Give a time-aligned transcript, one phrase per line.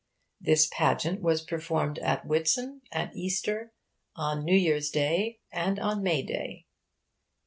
[0.39, 3.71] This 'pageant' was performed at Whitsun, at Easter,
[4.15, 6.65] on New Year's day, and on May day.